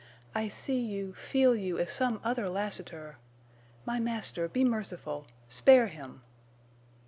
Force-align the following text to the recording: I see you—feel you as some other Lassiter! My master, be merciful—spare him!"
I 0.33 0.47
see 0.47 0.79
you—feel 0.79 1.55
you 1.57 1.77
as 1.77 1.91
some 1.91 2.21
other 2.23 2.49
Lassiter! 2.49 3.17
My 3.85 3.99
master, 3.99 4.47
be 4.47 4.63
merciful—spare 4.65 5.89
him!" 5.89 6.23